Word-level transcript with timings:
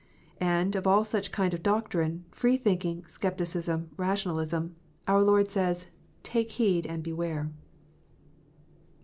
And 0.39 0.75
of 0.75 0.87
all 0.87 1.03
such 1.03 1.31
kind 1.31 1.53
of 1.53 1.61
doctrine, 1.61 2.25
free 2.31 2.57
thinking, 2.57 3.05
scepticism, 3.05 3.91
rationalism, 3.97 4.75
our 5.07 5.21
Lord 5.21 5.51
says," 5.51 5.85
Take 6.23 6.53
heed 6.53 6.87
and 6.87 7.03
beware." 7.03 7.51